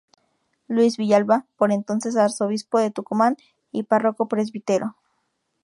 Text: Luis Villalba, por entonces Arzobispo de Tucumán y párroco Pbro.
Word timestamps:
Luis 0.67 0.97
Villalba, 0.97 1.45
por 1.57 1.71
entonces 1.71 2.15
Arzobispo 2.17 2.79
de 2.79 2.89
Tucumán 2.89 3.37
y 3.71 3.83
párroco 3.83 4.27
Pbro. 4.27 4.95